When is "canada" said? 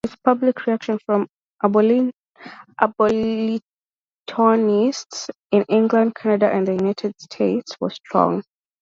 6.15-6.51